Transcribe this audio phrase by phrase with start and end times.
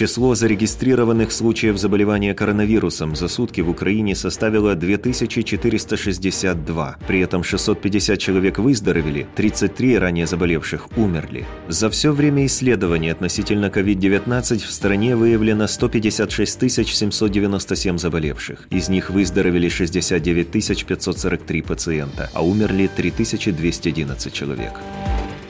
[0.00, 6.96] Число зарегистрированных случаев заболевания коронавирусом за сутки в Украине составило 2462.
[7.06, 11.46] При этом 650 человек выздоровели, 33 ранее заболевших умерли.
[11.68, 18.68] За все время исследований относительно COVID-19 в стране выявлено 156 797 заболевших.
[18.70, 24.72] Из них выздоровели 69 543 пациента, а умерли 3211 человек.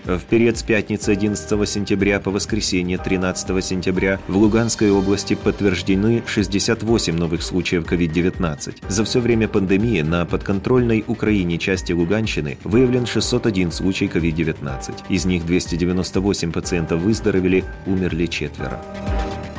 [0.04, 7.14] В период с пятницы 11 сентября по воскресенье 13 сентября в Луганской области подтверждены 68
[7.14, 8.76] новых случаев COVID-19.
[8.88, 14.94] За все время пандемии на подконтрольной Украине части Луганщины выявлен 601 случай COVID-19.
[15.10, 18.80] Из них 298 пациентов выздоровели, умерли четверо.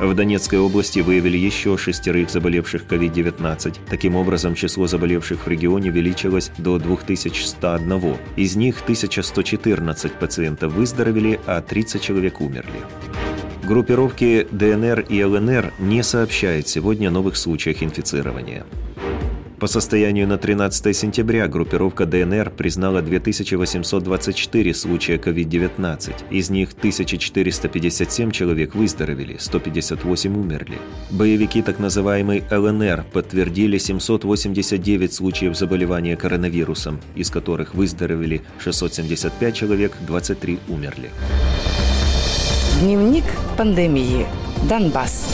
[0.01, 3.77] В Донецкой области выявили еще шестерых заболевших COVID-19.
[3.87, 8.17] Таким образом, число заболевших в регионе увеличилось до 2101.
[8.35, 12.81] Из них 1114 пациентов выздоровели, а 30 человек умерли.
[13.63, 18.65] Группировки ДНР и ЛНР не сообщают сегодня о новых случаях инфицирования.
[19.62, 26.14] По состоянию на 13 сентября группировка ДНР признала 2824 случая COVID-19.
[26.31, 30.80] Из них 1457 человек выздоровели, 158 умерли.
[31.12, 40.58] Боевики так называемой ЛНР подтвердили 789 случаев заболевания коронавирусом, из которых выздоровели 675 человек, 23
[40.70, 41.12] умерли.
[42.82, 44.26] Дневник пандемии.
[44.67, 45.28] Донбасс.